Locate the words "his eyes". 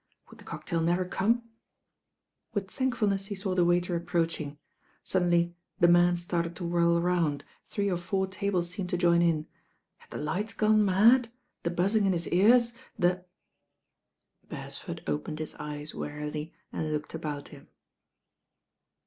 15.37-15.93